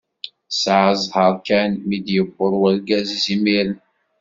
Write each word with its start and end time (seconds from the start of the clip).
Tesεa 0.49 0.91
ẓẓher 1.01 1.33
kan 1.47 1.69
mi 1.87 1.97
d-yewweḍ 2.05 2.53
urgaz-is 2.67 3.25
imir-en. 3.35 3.73